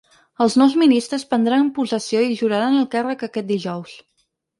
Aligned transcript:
Els 0.43 0.53
nous 0.59 0.77
ministres 0.83 1.25
prendran 1.33 1.69
possessió 1.75 2.23
i 2.29 2.37
juraran 2.39 2.79
el 2.79 2.87
càrrec 2.95 3.27
aquest 3.29 3.49
dijous. 3.53 3.95